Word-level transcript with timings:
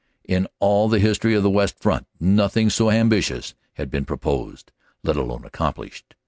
In 0.25 0.47
all 0.57 0.89
the 0.89 0.97
history 0.97 1.35
of 1.35 1.43
the 1.43 1.49
West 1.51 1.77
Front 1.79 2.07
nothing 2.19 2.71
so 2.71 2.89
ambitious 2.89 3.53
had 3.73 3.91
been 3.91 4.03
proposed, 4.03 4.71
let 5.03 5.15
alone 5.15 5.45
accomplished. 5.45 6.15